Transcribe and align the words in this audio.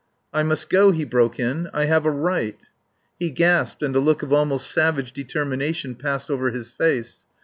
"I 0.33 0.41
must 0.41 0.67
go," 0.67 0.89
he 0.89 1.05
broke 1.05 1.39
in. 1.39 1.69
"I 1.75 1.85
have 1.85 2.07
a 2.07 2.09
right!"... 2.09 2.57
He 3.19 3.29
gasped 3.29 3.83
and 3.83 3.95
a 3.95 3.99
look 3.99 4.23
of 4.23 4.33
almost 4.33 4.71
savage 4.71 5.11
determination 5.13 5.93
passed 5.93 6.31
over 6.31 6.49
his 6.49 6.71
face. 6.71 7.27